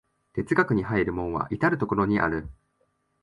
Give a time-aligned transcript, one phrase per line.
[0.33, 2.49] 哲学に入る門は到る処にある。